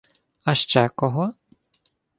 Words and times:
—А 0.49 0.51
ще 0.61 0.83
кого? 0.99 1.25